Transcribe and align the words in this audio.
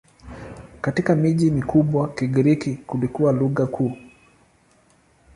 Katika 0.81 1.15
miji 1.15 1.51
mikubwa 1.51 2.13
Kigiriki 2.13 2.75
kilikuwa 2.91 3.31
lugha 3.33 3.65
kuu. 3.65 3.97